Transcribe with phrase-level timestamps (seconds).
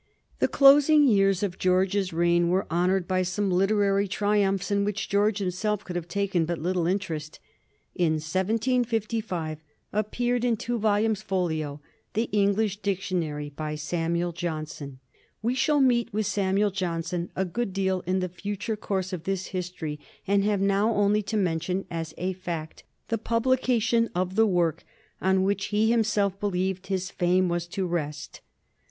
[0.39, 5.37] The closing years of George's reign were honored by some literary triumphs in which George
[5.37, 7.39] himself could have taken but little interest.
[7.93, 9.59] In 1755
[9.93, 11.81] appeared, in two volumes folio,
[12.15, 14.97] the English Dictionary by Samuel Johnson.
[15.43, 19.45] We shall meet with Samuel Johnson a good deal in the future course of this
[19.49, 24.47] history, and have now only to men tion as a fact the publication of the
[24.47, 24.83] work
[25.21, 28.41] on which he himself believed his fame was to rest.